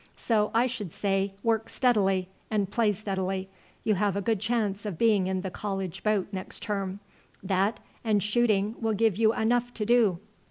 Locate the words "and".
2.49-2.71, 8.03-8.23